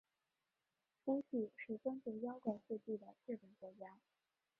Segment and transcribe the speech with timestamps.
[1.05, 3.99] 夫婿是专注妖怪事迹的日本作家。